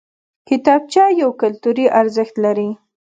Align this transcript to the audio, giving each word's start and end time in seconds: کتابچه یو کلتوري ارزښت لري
کتابچه 0.47 1.03
یو 1.21 1.29
کلتوري 1.41 1.85
ارزښت 1.99 2.35
لري 2.45 2.69